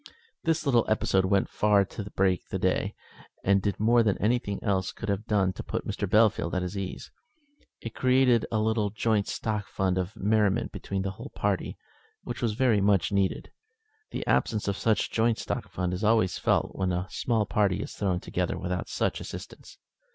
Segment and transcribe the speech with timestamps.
[0.45, 2.95] This little episode went far to break the day,
[3.43, 6.75] and did more than anything else could have done to put Captain Bellfield at his
[6.75, 7.11] ease.
[7.81, 11.77] It created a little joint stock fund of merriment between the whole party,
[12.23, 13.51] which was very much needed.
[14.09, 17.93] The absence of such joint stock fund is always felt when a small party is
[17.93, 19.77] thrown together without such assistance.